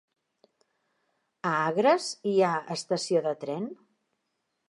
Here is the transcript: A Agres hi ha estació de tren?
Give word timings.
A 1.49 1.51
Agres 1.65 2.09
hi 2.31 2.35
ha 2.47 2.51
estació 2.79 3.23
de 3.27 3.37
tren? 3.45 3.67